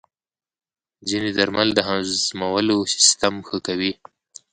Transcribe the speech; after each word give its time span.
ځینې 1.09 1.29
درمل 1.37 1.69
د 1.75 1.79
هضمولو 1.89 2.75
سیستم 2.95 3.33
ښه 3.47 3.57
کوي. 3.67 3.91